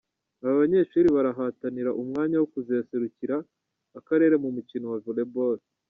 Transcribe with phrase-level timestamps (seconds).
[0.41, 3.35] Aha abanyeshuri barahatanira umwanya wo kuzaserukira
[3.99, 5.57] akarere mu mukino wa volleyball.